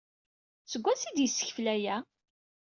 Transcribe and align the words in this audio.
Seg 0.71 0.81
wansi 0.85 1.05
ay 1.07 1.13
d-yessekfel 1.15 1.67
aya? 1.75 1.95